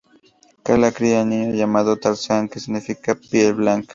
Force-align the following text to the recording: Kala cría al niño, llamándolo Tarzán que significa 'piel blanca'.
Kala 0.63 0.91
cría 0.91 1.21
al 1.21 1.29
niño, 1.29 1.53
llamándolo 1.53 1.97
Tarzán 1.99 2.49
que 2.49 2.59
significa 2.59 3.13
'piel 3.13 3.53
blanca'. 3.53 3.89